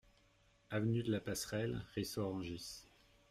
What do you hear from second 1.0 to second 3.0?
de la Passerelle, Ris-Orangis